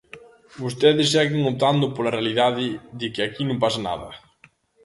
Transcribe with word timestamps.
Vostedes 0.61 1.11
seguen 1.15 1.41
optando 1.51 1.85
pola 1.95 2.15
realidade 2.17 2.65
de 2.99 3.07
que 3.13 3.21
aquí 3.23 3.43
non 3.47 3.61
pasa 3.63 3.79
nada. 3.89 4.09